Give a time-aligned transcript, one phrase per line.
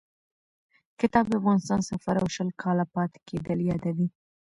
[0.99, 4.07] کتاب د افغانستان سفر او شل کاله پاتې کېدل یادوي.